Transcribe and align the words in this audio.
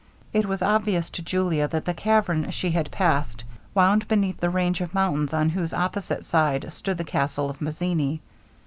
It 0.33 0.47
was 0.47 0.63
obvious 0.63 1.11
to 1.11 1.21
Julia 1.21 1.67
that 1.67 1.85
the 1.85 1.93
cavern 1.93 2.49
she 2.49 2.71
had 2.71 2.89
passed 2.89 3.43
wound 3.75 4.07
beneath 4.07 4.39
the 4.39 4.49
range 4.49 4.81
of 4.81 4.95
mountains 4.95 5.31
on 5.31 5.49
whose 5.49 5.73
opposite 5.75 6.25
side 6.25 6.73
stood 6.73 6.97
the 6.97 7.03
castle 7.03 7.51
of 7.51 7.61
Mazzini. 7.61 8.19